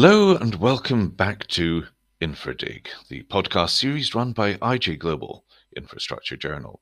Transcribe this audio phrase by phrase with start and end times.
[0.00, 1.82] Hello and welcome back to
[2.20, 5.44] InfraDig, the podcast series run by IJ Global
[5.76, 6.80] Infrastructure Journal.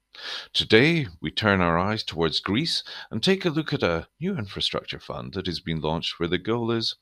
[0.53, 5.01] Today, we turn our eyes towards Greece and take a look at a new infrastructure
[5.01, 6.97] fund that has been launched where the goal is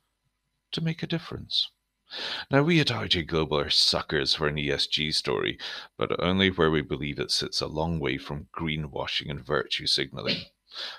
[0.71, 1.69] to make a difference.
[2.49, 5.59] Now, we at IJ Global are suckers for an ESG story,
[5.99, 10.43] but only where we believe it sits a long way from greenwashing and virtue signaling.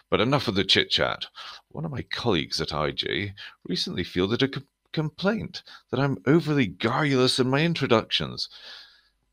[0.09, 1.27] But enough of the chit chat.
[1.70, 3.34] One of my colleagues at IJ
[3.66, 4.47] recently fielded a
[4.95, 8.48] complaint that I'm overly garrulous in my introductions.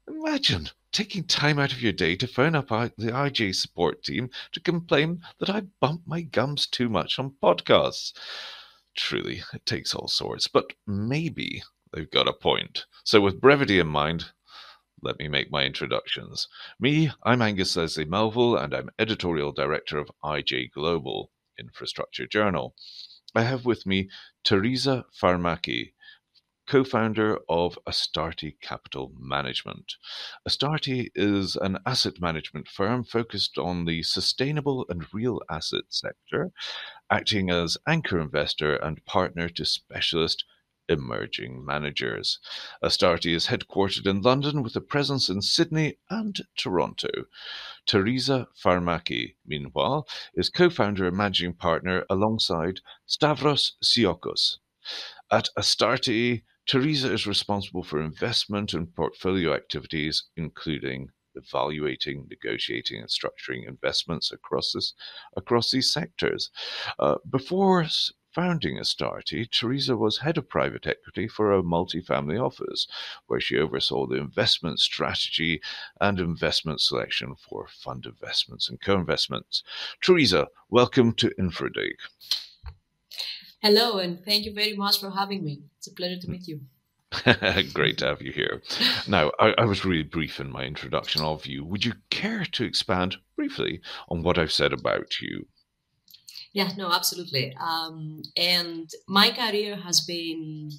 [0.09, 4.59] Imagine taking time out of your day to phone up the IJ support team to
[4.59, 8.13] complain that I bump my gums too much on podcasts.
[8.97, 12.87] Truly, it takes all sorts, but maybe they've got a point.
[13.05, 14.33] So, with brevity in mind,
[15.01, 16.49] let me make my introductions.
[16.81, 22.75] Me, I'm Angus Leslie Melville, and I'm editorial director of IJ Global Infrastructure Journal.
[23.35, 24.11] I have with me
[24.45, 25.95] Teresa Farmaki,
[26.67, 29.95] co-founder of Astarte Capital Management.
[30.47, 36.53] Astarte is an asset management firm focused on the sustainable and real asset sector,
[37.11, 40.45] acting as anchor investor and partner to specialist
[40.89, 42.39] emerging managers.
[42.83, 47.27] Astarte is headquartered in London with a presence in Sydney and Toronto.
[47.87, 54.59] Teresa Farmaki, meanwhile, is co-founder and managing partner alongside Stavros Siokos.
[55.31, 63.67] At Astarte, Teresa is responsible for investment and portfolio activities, including evaluating, negotiating, and structuring
[63.67, 64.95] investments across this
[65.37, 66.51] across these sectors.
[66.99, 67.87] Uh, before
[68.33, 72.87] founding Astarte, Teresa was head of private equity for a multifamily office,
[73.27, 75.61] where she oversaw the investment strategy
[76.01, 79.63] and investment selection for fund investments and co-investments.
[80.01, 81.95] Teresa, welcome to InfraDig.
[83.63, 85.63] Hello, and thank you very much for having me.
[85.79, 86.31] It's a pleasure to mm.
[86.31, 86.61] meet you.
[87.75, 88.63] Great to have you here.
[89.07, 91.65] Now, I, I, was really brief in my introduction of you.
[91.65, 95.47] Would you care to expand briefly on what I've said about you?
[96.53, 97.57] Yeah, no, absolutely.
[97.59, 100.71] Um, and my career has been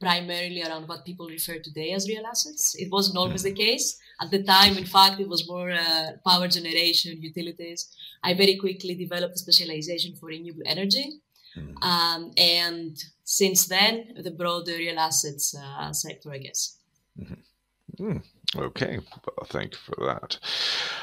[0.00, 2.74] primarily around what people refer today as real assets.
[2.76, 3.98] It wasn't always the case.
[4.20, 7.94] At the time, in fact, it was more uh, power generation, utilities.
[8.24, 11.20] I very quickly developed a specialization for renewable energy.
[11.56, 11.84] Mm.
[11.84, 16.78] Um, and since then, the broader real assets uh, sector, I guess.
[17.20, 18.04] Mm-hmm.
[18.04, 18.22] Mm.
[18.56, 20.38] Okay, well, thank you for that.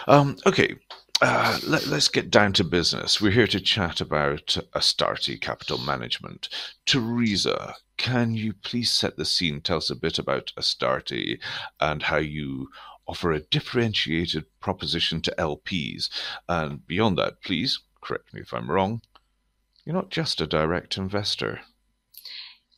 [0.07, 0.75] Um, okay,
[1.21, 3.19] uh, let, us get down to business.
[3.19, 6.49] We're here to chat about Astarte Capital Management.
[6.85, 9.61] Teresa, can you please set the scene?
[9.61, 11.39] Tell us a bit about Astarte
[11.79, 12.69] and how you
[13.07, 16.09] offer a differentiated proposition to LPs.
[16.47, 19.01] And beyond that, please correct me if I'm wrong.
[19.85, 21.61] You're not just a direct investor.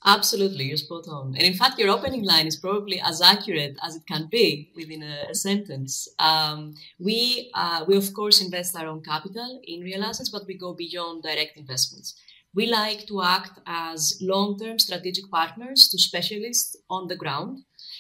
[0.06, 1.36] Absolutely, you're spot on.
[1.36, 5.04] And in fact, your opening line is probably as accurate as it can be within
[5.04, 6.08] a, a sentence.
[6.20, 10.58] Um, we, uh, we, of course, invest our own capital in real assets, but we
[10.58, 12.16] go beyond direct investments.
[12.56, 17.60] We like to act as long term strategic partners to specialists on the ground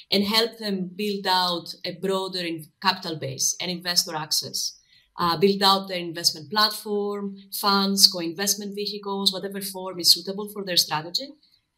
[0.09, 2.47] and help them build out a broader
[2.81, 4.77] capital base and investor access.
[5.19, 10.63] Uh, build out their investment platform, funds, co investment vehicles, whatever form is suitable for
[10.63, 11.27] their strategy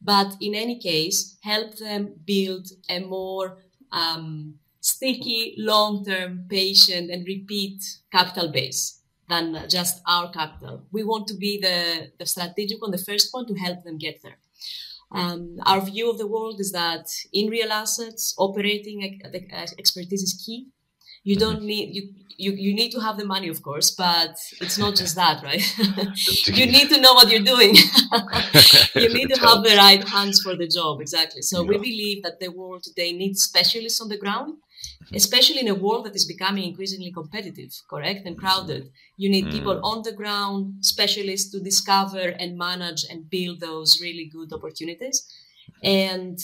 [0.02, 3.58] but in any case, help them build a more
[3.92, 10.84] um, sticky, long term, patient, and repeat capital base than just our capital.
[10.92, 14.22] We want to be the, the strategic on the first point to help them get
[14.24, 14.38] there.
[15.14, 19.04] Um, our view of the world is that in real assets, operating
[19.78, 20.68] expertise is key
[21.24, 21.66] you don't mm-hmm.
[21.66, 25.16] need you, you you need to have the money of course but it's not just
[25.16, 25.64] that right
[26.58, 27.76] you need to know what you're doing
[28.96, 31.70] you need to have the right hands for the job exactly so yeah.
[31.70, 35.16] we believe that the world today needs specialists on the ground mm-hmm.
[35.16, 39.52] especially in a world that is becoming increasingly competitive correct and crowded you need mm.
[39.52, 45.28] people on the ground specialists to discover and manage and build those really good opportunities
[45.84, 46.40] and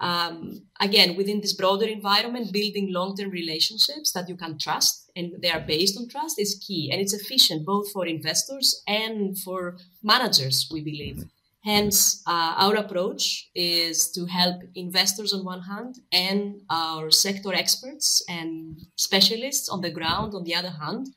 [0.00, 5.50] um, again within this broader environment building long-term relationships that you can trust and they
[5.50, 6.90] are based on trust is key.
[6.92, 11.24] And it's efficient both for investors and for managers we believe.
[11.64, 18.22] Hence uh, our approach is to help investors on one hand and our sector experts
[18.28, 21.08] and specialists on the ground on the other hand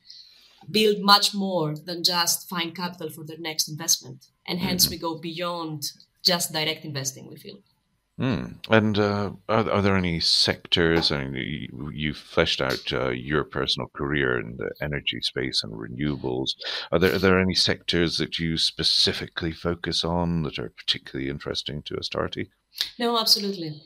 [0.70, 4.26] build much more than just find capital for their next investment.
[4.46, 5.84] And hence we go beyond
[6.24, 7.58] just direct investing we feel
[8.20, 8.56] Mm.
[8.70, 11.10] And uh, are, are there any sectors?
[11.10, 15.72] I mean, you, you've fleshed out uh, your personal career in the energy space and
[15.72, 16.50] renewables.
[16.92, 21.82] Are there are there any sectors that you specifically focus on that are particularly interesting
[21.84, 22.48] to Astarte?
[22.98, 23.80] No, absolutely.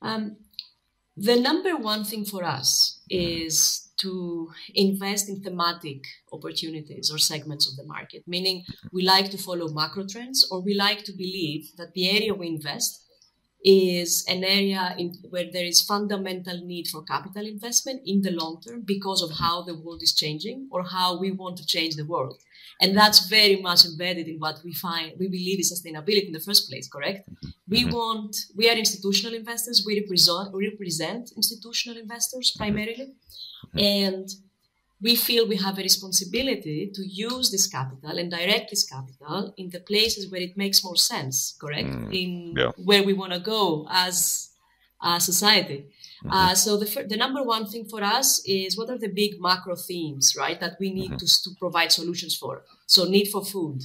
[0.00, 0.36] Um,
[1.16, 7.76] the number one thing for us is to invest in thematic opportunities or segments of
[7.76, 11.94] the market, meaning we like to follow macro trends or we like to believe that
[11.94, 13.05] the area we invest
[13.66, 18.60] is an area in, where there is fundamental need for capital investment in the long
[18.64, 22.04] term because of how the world is changing or how we want to change the
[22.04, 22.40] world.
[22.80, 26.40] And that's very much embedded in what we find, we believe is sustainability in the
[26.40, 27.28] first place, correct?
[27.28, 27.48] Mm-hmm.
[27.68, 27.96] We mm-hmm.
[27.96, 33.14] want, we are institutional investors, we represent, we represent institutional investors primarily.
[33.74, 33.78] Mm-hmm.
[33.78, 34.28] And
[35.00, 39.68] we feel we have a responsibility to use this capital and direct this capital in
[39.70, 41.88] the places where it makes more sense, correct?
[41.88, 42.72] Mm, in yeah.
[42.76, 44.50] where we want to go as
[45.02, 45.86] a society.
[46.24, 46.32] Mm-hmm.
[46.32, 49.76] Uh, so the, the number one thing for us is what are the big macro
[49.76, 51.18] themes, right, that we need mm-hmm.
[51.18, 52.62] to, to provide solutions for.
[52.86, 53.82] So need for food,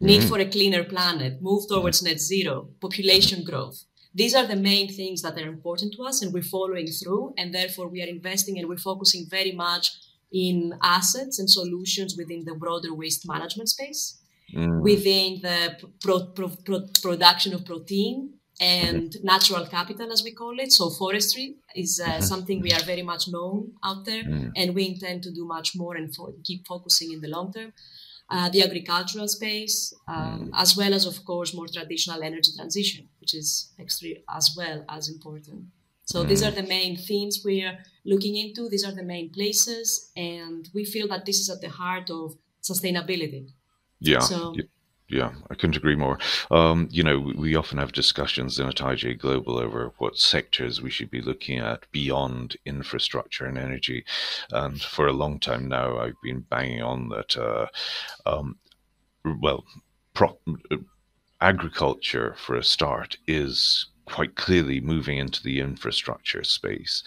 [0.00, 0.28] need mm-hmm.
[0.28, 3.84] for a cleaner planet, move towards net zero, population growth.
[4.12, 7.34] These are the main things that are important to us, and we're following through.
[7.36, 9.90] And therefore, we are investing and we're focusing very much
[10.34, 14.20] in assets and solutions within the broader waste management space,
[14.52, 14.82] mm.
[14.82, 19.26] within the pro- pro- pro- production of protein and mm-hmm.
[19.26, 20.72] natural capital, as we call it.
[20.72, 22.22] So, forestry is uh, mm-hmm.
[22.22, 24.50] something we are very much known out there, mm.
[24.56, 27.72] and we intend to do much more and fo- keep focusing in the long term.
[28.30, 30.50] Uh, the agricultural space, um, mm.
[30.54, 35.10] as well as, of course, more traditional energy transition, which is extreme as well as
[35.10, 35.62] important.
[36.06, 36.28] So mm.
[36.28, 38.68] these are the main themes we are looking into.
[38.68, 42.36] These are the main places, and we feel that this is at the heart of
[42.62, 43.50] sustainability.
[44.00, 44.20] Yeah.
[44.20, 44.54] So,
[45.08, 46.18] yeah, I couldn't agree more.
[46.50, 50.90] Um, you know, we often have discussions in at IJ Global over what sectors we
[50.90, 54.04] should be looking at beyond infrastructure and energy.
[54.50, 57.66] And for a long time now, I've been banging on that, uh,
[58.24, 58.56] um,
[59.40, 59.64] well,
[60.14, 60.38] pro-
[61.40, 67.02] agriculture for a start is quite clearly moving into the infrastructure space.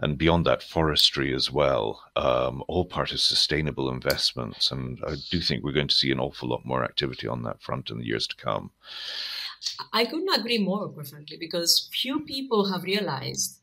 [0.00, 4.70] And beyond that, forestry as well, um, all part of sustainable investments.
[4.70, 7.62] And I do think we're going to see an awful lot more activity on that
[7.62, 8.72] front in the years to come.
[9.94, 13.58] I couldn't agree more, frankly, because few people have realized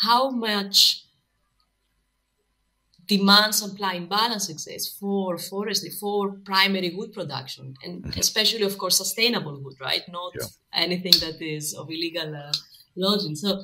[0.00, 1.04] how much
[3.08, 8.20] demand supply imbalance exists for forestry, for primary wood production, and mm-hmm.
[8.20, 10.02] especially, of course, sustainable wood, right?
[10.08, 10.46] Not yeah.
[10.74, 12.52] anything that is of illegal uh,
[12.96, 13.34] logging.
[13.34, 13.62] So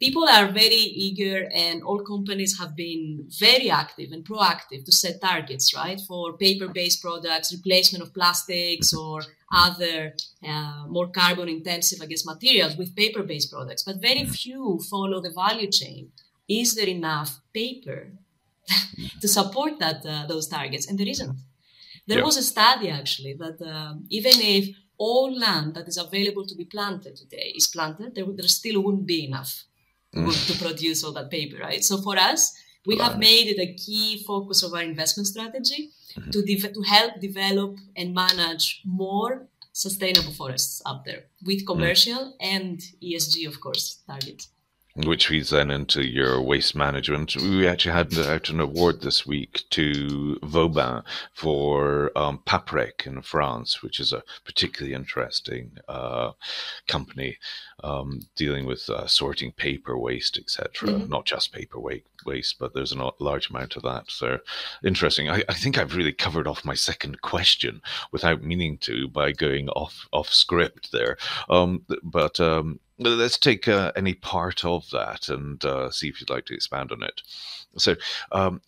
[0.00, 5.20] people are very eager, and all companies have been very active and proactive to set
[5.20, 6.00] targets, right?
[6.08, 9.20] For paper based products, replacement of plastics, or
[9.52, 13.82] other uh, more carbon intensive, I guess, materials with paper based products.
[13.82, 14.32] But very mm-hmm.
[14.32, 16.12] few follow the value chain.
[16.48, 18.12] Is there enough paper
[19.20, 21.36] to support that uh, those targets, and there isn't.
[22.06, 22.24] There yeah.
[22.24, 26.64] was a study actually that um, even if all land that is available to be
[26.64, 29.64] planted today is planted, there, there still wouldn't be enough
[30.14, 30.46] mm.
[30.46, 31.84] to produce all that paper, right?
[31.84, 36.30] So for us, we have made it a key focus of our investment strategy mm-hmm.
[36.30, 41.66] to, de- to help develop and manage more sustainable forests up there with mm.
[41.66, 42.32] commercial mm.
[42.40, 44.48] and ESG, of course, targets
[45.04, 47.36] which feeds then into your waste management.
[47.36, 51.02] We actually had out an award this week to Vauban
[51.34, 56.32] for um, Paprec in France, which is a particularly interesting uh,
[56.88, 57.36] company
[57.84, 60.88] um, dealing with uh, sorting paper waste, etc.
[60.88, 61.10] Mm-hmm.
[61.10, 64.10] Not just paper waste, but there's a large amount of that.
[64.10, 64.38] So
[64.82, 65.28] interesting.
[65.28, 69.68] I, I, think I've really covered off my second question without meaning to by going
[69.70, 71.18] off off script there.
[71.50, 76.30] Um, but um, let's take uh, any part of that and uh, see if you'd
[76.30, 77.22] like to expand on it.
[77.76, 77.96] So,
[78.32, 78.60] um,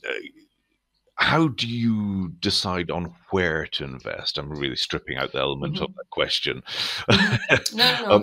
[1.18, 4.38] how do you decide on where to invest?
[4.38, 5.84] I'm really stripping out the element mm-hmm.
[5.84, 6.62] of that question.
[7.10, 7.76] Mm-hmm.
[7.76, 8.22] no, no, um,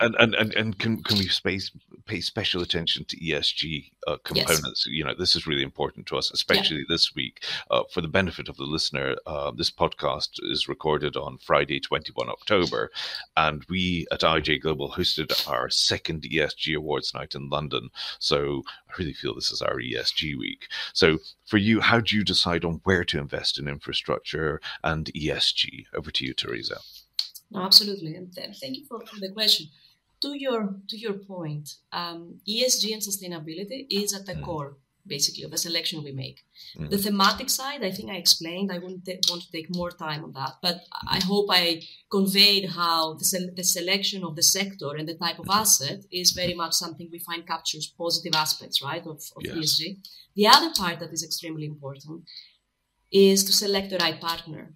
[0.00, 1.70] and, and, and, and can, can we space,
[2.06, 4.84] pay special attention to ESG uh, components?
[4.84, 4.94] Yes.
[4.94, 6.84] You know, this is really important to us, especially yeah.
[6.88, 7.44] this week.
[7.70, 12.28] Uh, for the benefit of the listener, uh, this podcast is recorded on Friday, 21
[12.28, 12.90] October,
[13.36, 17.90] and we at IJ Global hosted our second ESG Awards night in London.
[18.18, 20.66] So I really feel this is our ESG week.
[20.92, 25.86] So for you, how do you decide on where to invest in infrastructure and ESG?
[25.94, 26.78] Over to you, Teresa.
[27.50, 29.68] No, absolutely, and thank you for, the question.
[30.22, 34.42] To your to your point, um, ESG and sustainability is at the mm.
[34.42, 36.40] core basically of a selection we make.
[36.78, 36.90] Mm.
[36.90, 38.72] The thematic side, I think I explained.
[38.72, 43.14] I wouldn't want to take more time on that, but I hope I conveyed how
[43.14, 46.72] the, se- the selection of the sector and the type of asset is very much
[46.72, 49.56] something we find captures positive aspects, right, of, of yes.
[49.56, 49.98] ESG.
[50.36, 52.24] The other part that is extremely important
[53.12, 54.72] is to select the right partner.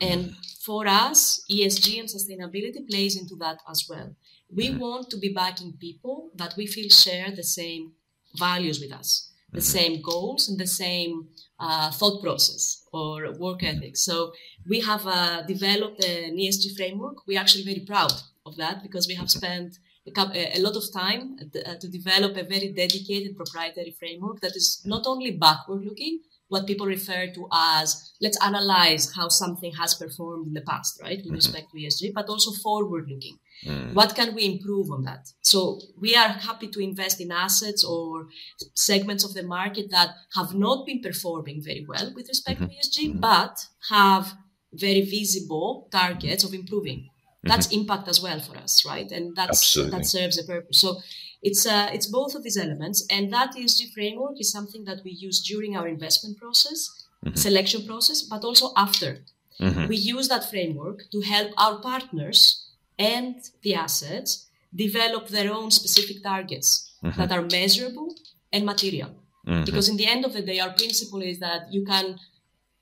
[0.00, 0.34] And
[0.64, 4.16] for us, ESG and sustainability plays into that as well.
[4.54, 4.80] We mm-hmm.
[4.80, 7.92] want to be backing people that we feel share the same
[8.36, 9.78] values with us the mm-hmm.
[9.78, 11.28] same goals and the same
[11.60, 13.96] uh, thought process or work ethic.
[13.96, 14.32] So
[14.68, 17.26] we have uh, developed an ESG framework.
[17.26, 18.12] We're actually very proud
[18.46, 19.38] of that because we have mm-hmm.
[19.38, 24.56] spent a, a lot of time uh, to develop a very dedicated proprietary framework that
[24.56, 29.94] is not only backward looking, what people refer to as let's analyze how something has
[29.94, 31.34] performed in the past, right, with mm-hmm.
[31.34, 33.38] respect to ESG, but also forward looking.
[33.66, 33.94] Mm.
[33.94, 35.28] What can we improve on that?
[35.40, 38.26] So we are happy to invest in assets or
[38.74, 42.70] segments of the market that have not been performing very well with respect mm-hmm.
[42.70, 43.20] to ESG, mm-hmm.
[43.20, 44.34] but have
[44.72, 47.08] very visible targets of improving.
[47.44, 47.80] That's mm-hmm.
[47.80, 49.10] impact as well for us, right?
[49.10, 49.98] And that's Absolutely.
[49.98, 50.80] that serves a purpose.
[50.80, 51.00] So
[51.42, 55.10] it's uh, it's both of these elements, and that ESG framework is something that we
[55.10, 56.88] use during our investment process,
[57.24, 57.34] mm-hmm.
[57.34, 59.18] selection process, but also after.
[59.60, 59.88] Mm-hmm.
[59.88, 62.61] We use that framework to help our partners
[62.98, 67.20] and the assets develop their own specific targets mm-hmm.
[67.20, 68.14] that are measurable
[68.52, 69.10] and material.
[69.46, 69.64] Mm-hmm.
[69.64, 72.18] Because in the end of the day, our principle is that you can,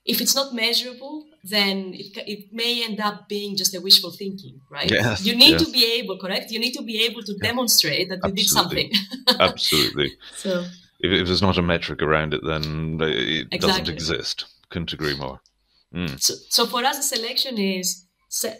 [0.05, 4.61] if it's not measurable, then it, it may end up being just a wishful thinking,
[4.69, 4.89] right?
[4.89, 5.65] Yes, you need yes.
[5.65, 6.51] to be able, correct?
[6.51, 7.49] You need to be able to yeah.
[7.49, 8.41] demonstrate that Absolutely.
[8.41, 8.91] you did something.
[9.39, 10.11] Absolutely.
[10.35, 10.65] So,
[10.99, 13.59] if, if, there's not a metric around it, then it exactly.
[13.59, 14.45] doesn't exist.
[14.69, 15.41] Couldn't agree more.
[15.93, 16.21] Mm.
[16.21, 18.05] So, so for us, the selection is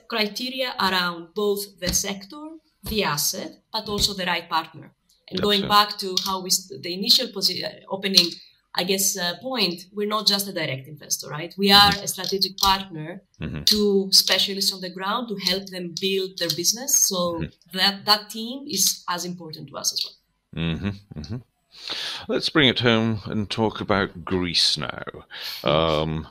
[0.07, 2.43] criteria around both the sector,
[2.83, 4.91] the asset, but also the right partner.
[5.29, 5.69] And That's going it.
[5.69, 6.49] back to how we
[6.81, 8.27] the initial posi- uh, opening,
[8.75, 11.53] I guess uh, point, we're not just a direct investor, right?
[11.57, 13.63] We are a strategic partner mm-hmm.
[13.63, 17.07] to specialists on the ground to help them build their business.
[17.07, 17.77] So mm-hmm.
[17.77, 20.65] that that team is as important to us as well.
[20.65, 21.19] Mm-hmm.
[21.19, 21.37] Mm-hmm.
[22.27, 25.03] Let's bring it home and talk about Greece now.
[25.63, 26.27] Um,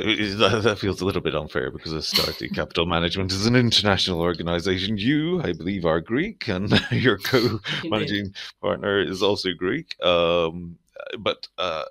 [0.00, 4.96] that feels a little bit unfair because Astarte Capital Management is an international organization.
[4.96, 9.96] You, I believe, are Greek, and your co-managing partner is also Greek.
[10.02, 10.78] Um,
[11.18, 11.84] but uh,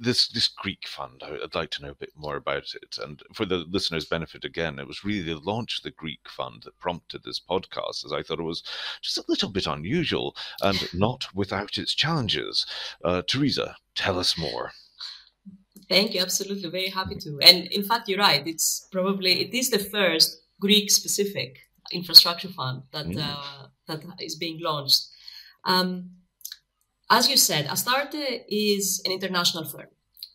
[0.00, 2.98] this this Greek fund, I'd like to know a bit more about it.
[3.02, 6.62] And for the listeners' benefit, again, it was really the launch of the Greek fund
[6.64, 8.62] that prompted this podcast, as I thought it was
[9.00, 12.66] just a little bit unusual and not without its challenges.
[13.04, 14.72] Uh, Teresa, tell us more.
[15.88, 16.20] Thank you.
[16.20, 16.68] Absolutely.
[16.68, 17.38] Very happy to.
[17.42, 18.46] And in fact, you're right.
[18.46, 21.58] It's probably, it is the first Greek specific
[21.92, 23.22] infrastructure fund that, mm.
[23.22, 25.06] uh, that is being launched.
[25.64, 26.10] Um,
[27.10, 29.86] as you said, Astarte is an international firm.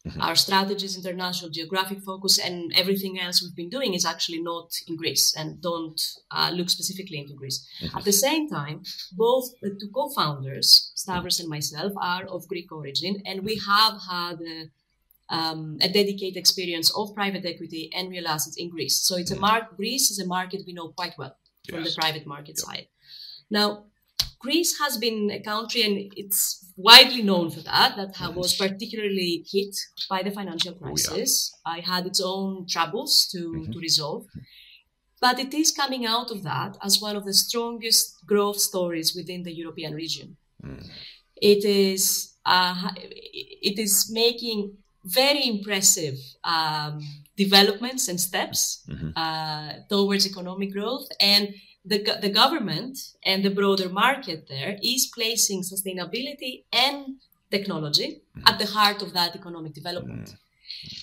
[0.08, 0.22] Mm-hmm.
[0.22, 4.72] Our strategy is international geographic focus, and everything else we've been doing is actually not
[4.88, 7.68] in Greece and don't uh, look specifically into Greece.
[7.84, 7.98] Mm-hmm.
[7.98, 8.82] At the same time,
[9.12, 14.00] both the two co founders, Stavros and myself, are of Greek origin, and we have
[14.10, 14.40] had
[15.32, 19.00] um, a dedicated experience of private equity and real assets in Greece.
[19.08, 19.40] So it's a mm.
[19.40, 19.76] mark.
[19.78, 21.36] Greece is a market we know quite well
[21.68, 21.96] from yes.
[21.96, 22.66] the private market yep.
[22.66, 22.88] side.
[23.50, 23.86] Now,
[24.40, 28.36] Greece has been a country, and it's widely known for that, that mm.
[28.36, 29.76] was particularly hit
[30.10, 31.52] by the financial crisis.
[31.66, 31.78] Oh, yeah.
[31.78, 33.72] I had its own troubles to, mm-hmm.
[33.72, 34.26] to resolve.
[35.22, 39.44] But it is coming out of that as one of the strongest growth stories within
[39.44, 40.38] the European region.
[40.66, 40.90] Mm.
[41.36, 47.02] It is uh, it is making very impressive um,
[47.38, 49.10] developments and steps mm-hmm.
[49.16, 51.08] uh, towards economic growth.
[51.20, 51.54] And
[51.84, 57.16] the, the government and the broader market there is placing sustainability and
[57.50, 58.48] technology mm-hmm.
[58.48, 60.28] at the heart of that economic development.
[60.28, 60.36] Mm-hmm.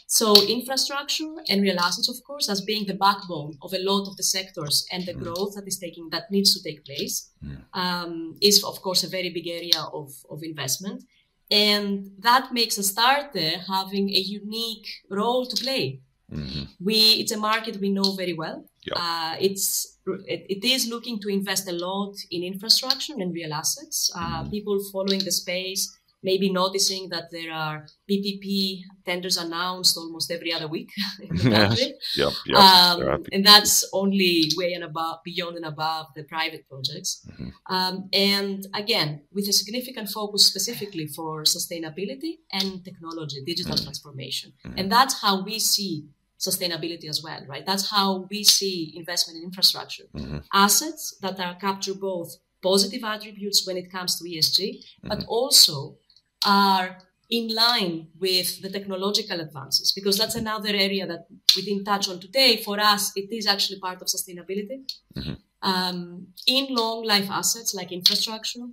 [0.07, 4.17] So, infrastructure and real assets, of course, as being the backbone of a lot of
[4.17, 5.23] the sectors and the mm.
[5.23, 7.63] growth that is taking that needs to take place, mm.
[7.75, 11.05] um, is of course a very big area of, of investment.
[11.51, 16.01] And that makes Astarte having a unique role to play.
[16.33, 16.65] Mm-hmm.
[16.81, 18.65] We it's a market we know very well.
[18.87, 18.95] Yeah.
[18.97, 24.11] Uh, it's it, it is looking to invest a lot in infrastructure and real assets.
[24.15, 24.51] Uh, mm-hmm.
[24.51, 30.69] People following the space maybe noticing that there are PPP tenders announced almost every other
[30.69, 30.91] week
[31.23, 31.95] in the country.
[32.17, 32.59] yep, yep.
[32.59, 37.27] Um, and that's only way and above, beyond and above the private projects.
[37.31, 37.75] Mm-hmm.
[37.75, 43.85] Um, and again, with a significant focus specifically for sustainability and technology, digital mm-hmm.
[43.85, 44.53] transformation.
[44.67, 44.79] Mm-hmm.
[44.79, 46.09] And that's how we see
[46.39, 47.67] sustainability as well, right?
[47.67, 50.05] That's how we see investment in infrastructure.
[50.15, 50.39] Mm-hmm.
[50.53, 55.29] Assets that are capture both positive attributes when it comes to ESG, but mm-hmm.
[55.29, 55.97] also
[56.45, 56.99] are
[57.31, 62.19] in line with the technological advances because that's another area that we didn't touch on
[62.19, 64.81] today for us it is actually part of sustainability
[65.17, 65.35] mm-hmm.
[65.63, 68.67] um, in long life assets like infrastructure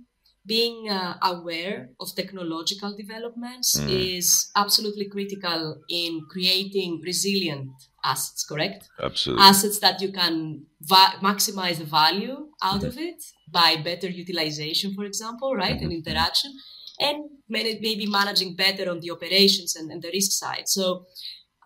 [0.46, 4.16] being uh, aware of technological developments mm.
[4.16, 7.68] is absolutely critical in creating resilient
[8.04, 12.86] assets correct absolutely assets that you can va- maximize the value out mm-hmm.
[12.86, 15.90] of it by better utilization for example right mm-hmm.
[15.90, 16.52] and interaction
[17.00, 20.68] and maybe managing better on the operations and, and the risk side.
[20.68, 21.06] So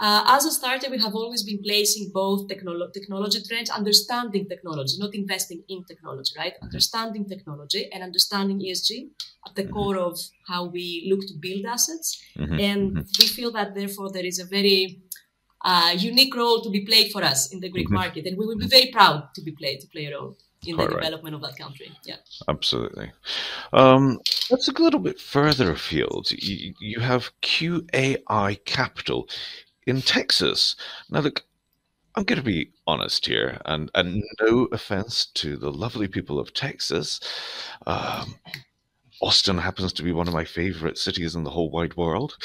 [0.01, 4.95] uh, as a startup, we have always been placing both technolo- technology trends, understanding technology,
[4.99, 6.55] not investing in technology, right?
[6.63, 9.09] Understanding technology and understanding ESG
[9.47, 9.73] at the mm-hmm.
[9.73, 10.19] core of
[10.49, 12.19] how we look to build assets.
[12.39, 12.61] Mm-hmm.
[12.61, 13.01] And mm-hmm.
[13.19, 15.03] we feel that therefore there is a very
[15.63, 17.97] uh, unique role to be played for us in the Greek mm-hmm.
[17.97, 20.35] market, and we will be very proud to be played to play a role
[20.67, 21.05] in Quite the right.
[21.05, 21.91] development of that country.
[22.05, 22.17] Yeah,
[22.49, 23.13] absolutely.
[23.73, 24.19] Um,
[24.51, 26.31] let's look a little bit further afield.
[26.31, 29.29] You, you have QAI Capital
[29.87, 30.77] in Texas.
[31.11, 31.45] Now, look,
[32.15, 36.53] I'm going to be honest here, and and no offense to the lovely people of
[36.53, 37.21] Texas.
[37.87, 38.35] Um,
[39.23, 42.37] Austin happens to be one of my favorite cities in the whole wide world.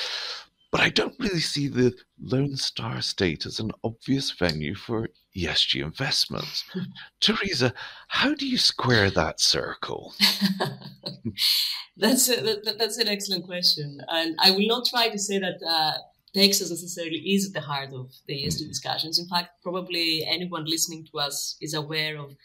[0.76, 5.82] But I don't really see the Lone Star State as an obvious venue for ESG
[5.82, 6.66] investments.
[7.22, 7.74] Teresa,
[8.10, 10.14] how do you square that circle?
[11.96, 15.64] that's a, that, that's an excellent question, and I will not try to say that
[15.66, 15.94] uh,
[16.34, 18.68] Texas necessarily is at the heart of the ESG mm.
[18.68, 19.18] discussions.
[19.18, 22.36] In fact, probably anyone listening to us is aware of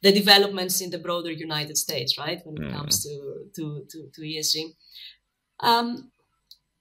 [0.00, 2.76] the developments in the broader United States, right, when it mm.
[2.76, 4.64] comes to to to, to ESG.
[5.60, 6.10] Um,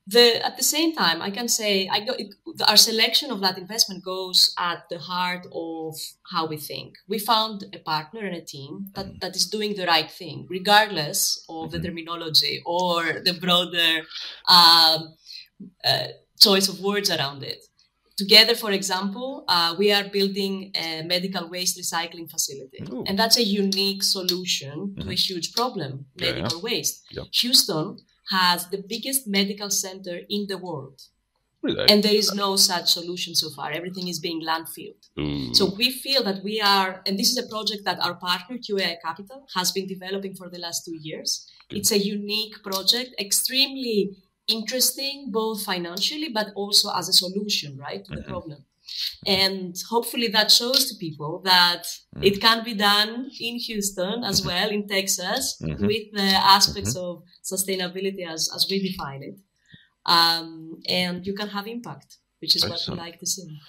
[0.07, 2.33] the at the same time, I can say I go, it,
[2.67, 5.95] our selection of that investment goes at the heart of
[6.31, 6.95] how we think.
[7.07, 9.17] We found a partner and a team that, mm-hmm.
[9.21, 11.81] that is doing the right thing, regardless of mm-hmm.
[11.81, 14.01] the terminology or the broader
[14.49, 15.13] um,
[15.85, 16.07] uh,
[16.39, 17.59] choice of words around it.
[18.17, 23.03] Together, for example, uh, we are building a medical waste recycling facility, Ooh.
[23.07, 25.01] and that's a unique solution mm-hmm.
[25.01, 25.33] to a mm-hmm.
[25.33, 26.63] huge problem: medical yeah.
[26.63, 27.03] waste.
[27.11, 27.23] Yeah.
[27.41, 27.97] Houston
[28.29, 31.01] has the biggest medical center in the world.
[31.63, 31.85] Really?
[31.89, 33.71] And there is no such solution so far.
[33.71, 35.07] Everything is being landfilled.
[35.17, 35.55] Mm.
[35.55, 38.95] So we feel that we are, and this is a project that our partner, QAI
[39.03, 41.47] Capital, has been developing for the last two years.
[41.69, 48.11] It's a unique project, extremely interesting, both financially, but also as a solution, right, to
[48.11, 48.21] mm-hmm.
[48.21, 48.65] the problem.
[49.25, 52.23] And hopefully that shows to people that mm-hmm.
[52.23, 54.49] it can be done in Houston as mm-hmm.
[54.49, 55.85] well, in Texas, mm-hmm.
[55.85, 57.17] with the aspects mm-hmm.
[57.17, 59.39] of sustainability as, as we define it.
[60.05, 62.87] Um, and you can have impact, which is Excellent.
[62.87, 63.59] what we like to see.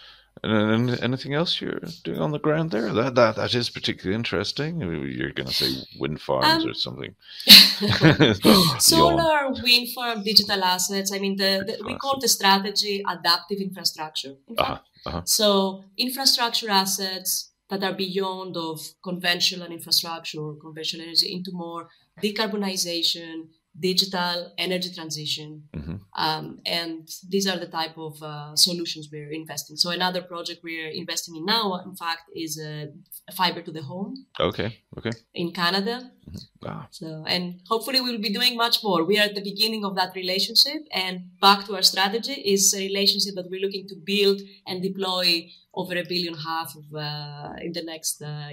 [0.45, 2.93] And anything else you're doing on the ground there?
[2.93, 4.81] That that that is particularly interesting.
[4.81, 7.15] You're going to say wind farms um, or something.
[8.81, 11.13] Solar, wind farm, digital assets.
[11.13, 14.35] I mean, the, the we call the strategy adaptive infrastructure.
[14.59, 15.23] Uh-huh, uh-huh.
[15.25, 21.89] So infrastructure assets that are beyond of conventional infrastructure, or conventional energy, into more
[22.23, 25.95] decarbonization, digital energy transition mm-hmm.
[26.17, 30.91] um, and these are the type of uh, solutions we're investing so another project we're
[30.91, 32.89] investing in now in fact is a,
[33.29, 36.69] a fiber to the home okay okay in canada mm-hmm.
[36.69, 36.87] ah.
[36.91, 40.15] so and hopefully we'll be doing much more we are at the beginning of that
[40.15, 44.83] relationship and back to our strategy is a relationship that we're looking to build and
[44.83, 48.51] deploy over a billion half of uh, in the next uh,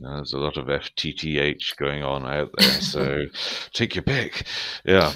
[0.00, 3.24] years there's a lot of FTTH going on out there, so
[3.72, 4.46] take your pick.
[4.84, 5.12] Yeah,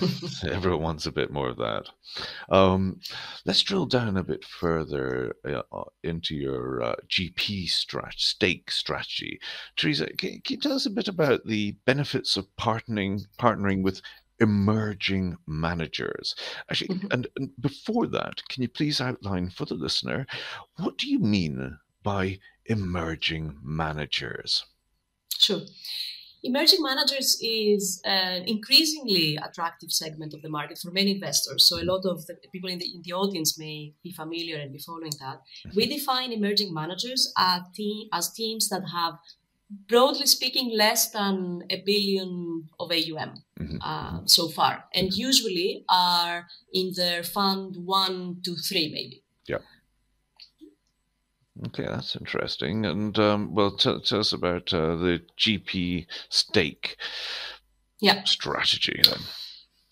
[0.50, 1.88] everyone wants a bit more of that.
[2.50, 3.00] Um,
[3.46, 9.40] let's drill down a bit further uh, uh into your uh, GP strat- stake strategy.
[9.76, 14.02] Teresa, can, can, you tell us a bit about the benefits of partnering partnering with
[14.40, 16.34] emerging managers?
[16.70, 17.12] Actually, mm-hmm.
[17.12, 20.26] and, and before that, can you please outline for the listener
[20.76, 24.64] what do you mean by emerging managers?
[25.38, 25.62] Sure.
[26.44, 31.68] Emerging managers is an increasingly attractive segment of the market for many investors.
[31.68, 34.72] So, a lot of the people in the, in the audience may be familiar and
[34.72, 35.38] be following that.
[35.66, 35.76] Mm-hmm.
[35.76, 39.14] We define emerging managers as, team, as teams that have,
[39.88, 43.76] broadly speaking, less than a billion of AUM mm-hmm.
[43.80, 49.22] uh, so far, and usually are in their fund one to three, maybe.
[49.46, 49.58] Yeah.
[51.66, 52.86] Okay, that's interesting.
[52.86, 56.96] And um, well, t- tell us about uh, the GP stake
[58.00, 58.24] yeah.
[58.24, 59.20] strategy then.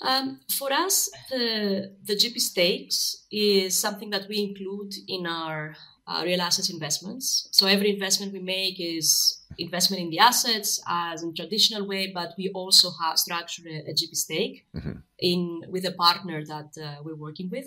[0.03, 6.23] Um, for us, the the GP stakes is something that we include in our uh,
[6.25, 7.49] real assets investments.
[7.53, 12.33] So every investment we make is investment in the assets as in traditional way, but
[12.39, 14.99] we also have structured a, a GP stake mm-hmm.
[15.19, 17.67] in with a partner that uh, we're working with.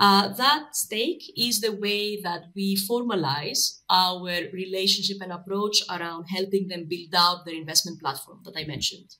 [0.00, 6.66] Uh, that stake is the way that we formalize our relationship and approach around helping
[6.68, 9.14] them build out their investment platform that I mentioned.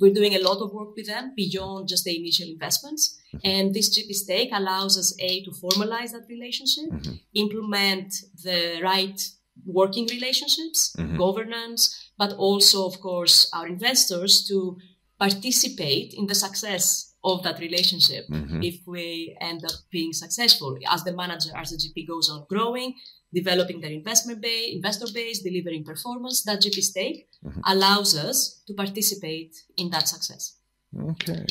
[0.00, 3.18] We're doing a lot of work with them beyond just the initial investments.
[3.34, 3.48] Mm-hmm.
[3.48, 7.14] And this GP stake allows us, A, to formalize that relationship, mm-hmm.
[7.34, 9.20] implement the right
[9.64, 11.16] working relationships, mm-hmm.
[11.16, 14.76] governance, but also, of course, our investors to
[15.18, 18.62] participate in the success of that relationship mm-hmm.
[18.62, 22.94] if we end up being successful as the manager as the gp goes on growing
[23.32, 27.60] developing their investment base, investor base, delivering performance, that GP stake mm-hmm.
[27.66, 30.56] allows us to participate in that success.
[31.00, 31.46] Okay.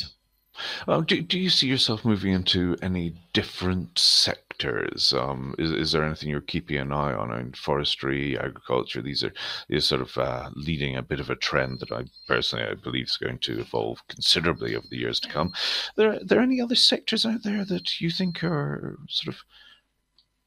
[0.87, 4.50] Um, do, do you see yourself moving into any different sectors?
[4.65, 7.31] Um, is, is there anything you're keeping an eye on?
[7.31, 9.33] I mean, forestry, agriculture, these are
[9.69, 13.05] these sort of uh, leading a bit of a trend that I personally I believe
[13.05, 15.53] is going to evolve considerably over the years to come.
[15.95, 19.41] There, are there any other sectors out there that you think are sort of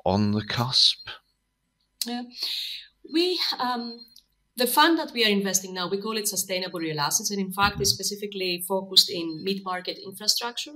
[0.05, 1.09] on the cusp?
[2.07, 2.22] Yeah.
[3.12, 4.00] We um,
[4.57, 7.53] the fund that we are investing now, we call it sustainable real assets, and in
[7.53, 10.74] fact, is specifically focused in mid-market infrastructure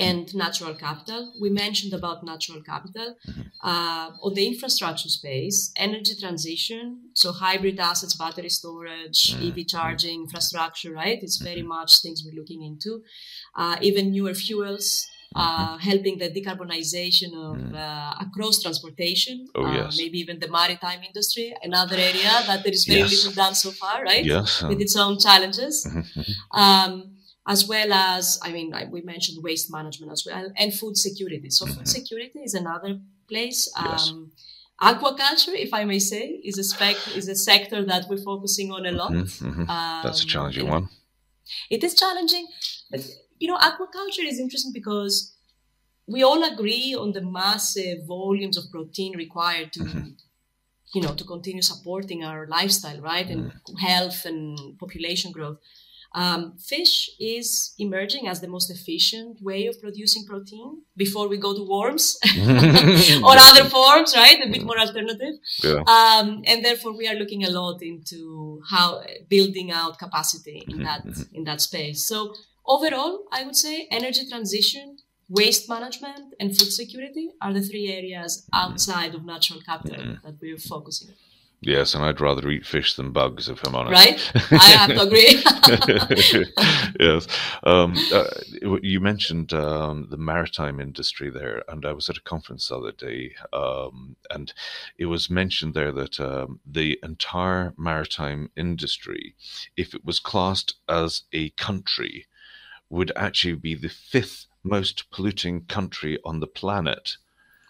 [0.00, 1.32] and natural capital.
[1.38, 3.16] We mentioned about natural capital.
[3.28, 3.40] Mm-hmm.
[3.62, 9.60] Uh, on the infrastructure space, energy transition, so hybrid assets, battery storage, mm-hmm.
[9.60, 11.18] EV charging infrastructure, right?
[11.22, 13.02] It's very much things we're looking into.
[13.54, 19.98] Uh, even newer fuels, uh, helping the decarbonization of uh, across transportation, oh, uh, yes.
[19.98, 23.12] maybe even the maritime industry, another area that there is very yes.
[23.12, 24.24] little done so far, right?
[24.24, 24.62] Yes.
[24.62, 25.86] With its own challenges.
[25.86, 26.58] Mm-hmm.
[26.58, 31.50] Um, as well as, I mean, we mentioned waste management as well, and food security.
[31.50, 31.74] So, mm-hmm.
[31.74, 33.72] food security is another place.
[33.76, 34.12] Um, yes.
[34.82, 38.86] Aquaculture, if I may say, is a spec is a sector that we're focusing on
[38.86, 39.12] a lot.
[39.12, 39.68] Mm-hmm.
[39.68, 40.88] Um, That's a challenging one.
[41.68, 42.46] It is challenging,
[42.90, 43.00] but
[43.38, 45.34] you know, aquaculture is interesting because
[46.06, 50.08] we all agree on the massive volumes of protein required to, mm-hmm.
[50.94, 53.76] you know, to continue supporting our lifestyle, right, and mm-hmm.
[53.76, 55.58] health and population growth.
[56.12, 61.54] Um, fish is emerging as the most efficient way of producing protein before we go
[61.54, 62.18] to worms
[63.22, 64.38] or other forms, right?
[64.44, 65.34] A bit more alternative.
[65.62, 65.82] Yeah.
[65.86, 70.84] Um, and therefore, we are looking a lot into how building out capacity in mm-hmm.
[70.84, 71.34] that mm-hmm.
[71.36, 72.08] in that space.
[72.08, 72.34] So
[72.70, 78.46] Overall, I would say energy transition, waste management, and food security are the three areas
[78.52, 80.26] outside of natural capital mm-hmm.
[80.26, 81.14] that we're focusing on.
[81.62, 83.92] Yes, and I'd rather eat fish than bugs, if I'm honest.
[83.92, 85.42] Right, I have to agree.
[87.00, 87.26] yes,
[87.64, 92.68] um, uh, you mentioned um, the maritime industry there, and I was at a conference
[92.68, 94.54] the other day, um, and
[94.96, 99.34] it was mentioned there that um, the entire maritime industry,
[99.76, 102.26] if it was classed as a country,
[102.88, 107.18] would actually be the fifth most polluting country on the planet.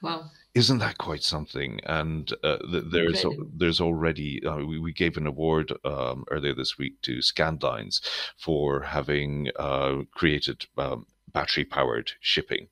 [0.00, 0.30] Wow.
[0.54, 1.80] Isn't that quite something?
[1.84, 7.00] And uh, there's there's already uh, we, we gave an award um, earlier this week
[7.02, 8.00] to Scandlines
[8.36, 12.68] for having uh, created um, battery powered shipping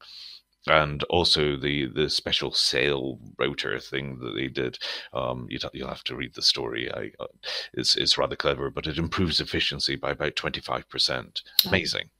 [0.67, 4.79] and also the the special sail rotor thing that they did.
[5.12, 6.93] Um, you will have to read the story.
[6.93, 7.27] I, uh,
[7.75, 11.43] it's it's rather clever, but it improves efficiency by about twenty five percent.
[11.67, 12.11] Amazing.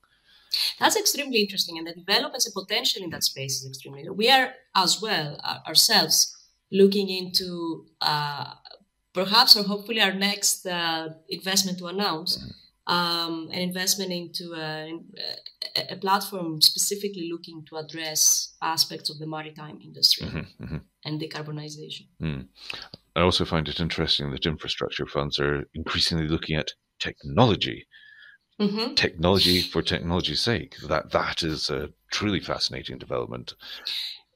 [0.79, 4.09] That's extremely interesting, and the development and potential in that space is extremely.
[4.11, 6.35] We are as well uh, ourselves
[6.71, 8.55] looking into uh,
[9.13, 12.39] perhaps or hopefully our next uh, investment to announce.
[12.39, 12.51] Mm-hmm.
[12.91, 14.99] Um, an investment into a,
[15.91, 20.77] a, platform specifically looking to address aspects of the maritime industry mm-hmm, mm-hmm.
[21.05, 22.07] and decarbonization.
[22.23, 22.47] Mm.
[23.15, 27.87] I also find it interesting that infrastructure funds are increasingly looking at technology
[28.61, 28.95] mm-hmm.
[28.95, 30.77] technology for technology's sake.
[30.89, 33.55] That that is a truly fascinating development.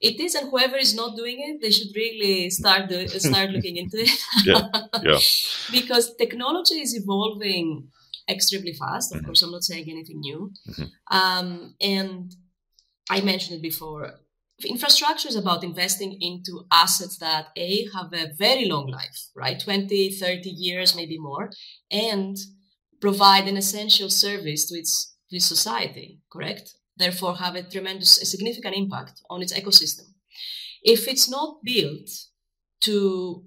[0.01, 3.77] It is, and whoever is not doing it, they should really start do, start looking
[3.77, 4.11] into it.
[4.45, 4.69] yeah,
[5.03, 5.19] yeah.
[5.71, 7.89] because technology is evolving
[8.29, 9.13] extremely fast.
[9.13, 9.27] Of mm-hmm.
[9.27, 10.53] course, I'm not saying anything new.
[10.69, 11.17] Mm-hmm.
[11.17, 12.35] Um, and
[13.11, 14.15] I mentioned it before.
[14.65, 19.59] Infrastructure is about investing into assets that A, have a very long life, right?
[19.59, 21.51] 20, 30 years, maybe more,
[21.91, 22.37] and
[23.03, 26.75] provide an essential service to its, to its society, correct?
[26.97, 30.07] Therefore, have a tremendous, a significant impact on its ecosystem.
[30.83, 32.09] If it's not built
[32.83, 33.45] to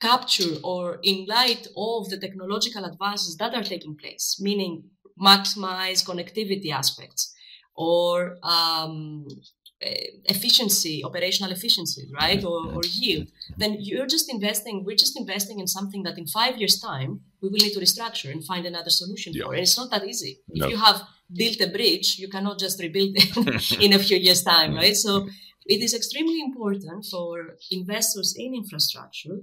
[0.00, 4.84] capture or in light of the technological advances that are taking place, meaning
[5.30, 7.32] maximize connectivity aspects
[7.76, 9.26] or um,
[9.80, 14.84] efficiency, operational efficiency, right, or, or yield, then you're just investing.
[14.84, 18.30] We're just investing in something that in five years' time we will need to restructure
[18.32, 19.44] and find another solution yeah.
[19.44, 19.52] for.
[19.52, 20.40] And it's not that easy.
[20.48, 20.66] No.
[20.66, 21.02] If you have
[21.40, 24.96] built a bridge, you cannot just rebuild it in a few years' time, right?
[24.96, 25.28] So
[25.66, 29.36] it is extremely important for investors in infrastructure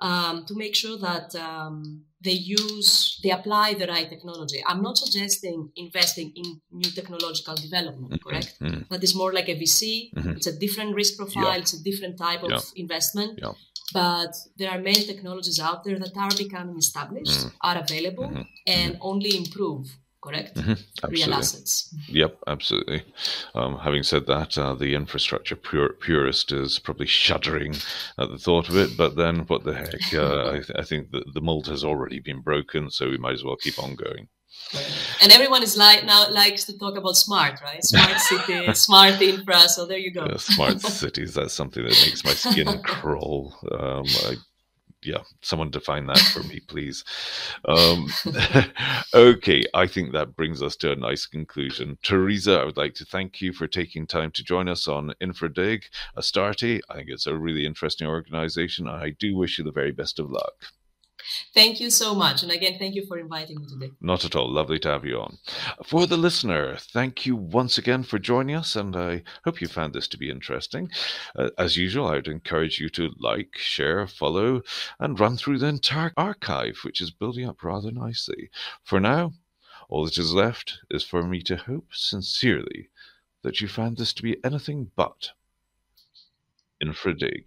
[0.00, 4.62] um, to make sure that um, they use, they apply the right technology.
[4.66, 8.28] I'm not suggesting investing in new technological development, mm-hmm.
[8.28, 8.56] correct?
[8.60, 8.82] Mm-hmm.
[8.90, 10.12] That is more like a VC.
[10.14, 10.30] Mm-hmm.
[10.30, 11.54] It's a different risk profile.
[11.54, 11.62] Yeah.
[11.62, 12.60] It's a different type of yeah.
[12.76, 13.38] investment.
[13.42, 13.52] Yeah.
[13.92, 17.56] But there are many technologies out there that are becoming established, mm-hmm.
[17.60, 18.42] are available, mm-hmm.
[18.66, 19.02] and mm-hmm.
[19.02, 20.54] only improve correct?
[20.54, 21.10] Mm-hmm.
[21.10, 21.94] Real assets.
[22.08, 23.02] Yep, absolutely.
[23.54, 27.74] Um, having said that, uh, the infrastructure pur- purist is probably shuddering
[28.18, 28.96] at the thought of it.
[28.96, 30.14] But then, what the heck?
[30.14, 33.34] Uh, I, th- I, think the, the mold has already been broken, so we might
[33.34, 34.28] as well keep on going.
[35.20, 37.84] And everyone is like now likes to talk about smart, right?
[37.84, 39.68] Smart city, smart infra.
[39.68, 40.26] So there you go.
[40.36, 41.34] Smart cities.
[41.34, 43.54] That's something that makes my skin crawl.
[43.70, 44.36] Um, I
[45.04, 47.04] yeah, someone define that for me, please.
[47.64, 48.08] Um,
[49.14, 51.98] okay, I think that brings us to a nice conclusion.
[52.02, 55.84] Teresa, I would like to thank you for taking time to join us on InfraDig
[56.16, 56.82] Astarte.
[56.88, 58.88] I think it's a really interesting organization.
[58.88, 60.54] I do wish you the very best of luck.
[61.54, 62.42] Thank you so much.
[62.42, 63.92] And again, thank you for inviting me today.
[64.00, 64.50] Not at all.
[64.50, 65.38] Lovely to have you on.
[65.84, 69.92] For the listener, thank you once again for joining us, and I hope you found
[69.92, 70.90] this to be interesting.
[71.36, 74.62] Uh, as usual, I would encourage you to like, share, follow,
[74.98, 78.50] and run through the entire archive, which is building up rather nicely.
[78.82, 79.32] For now,
[79.88, 82.88] all that is left is for me to hope sincerely
[83.42, 85.30] that you found this to be anything but
[86.82, 87.44] infradig.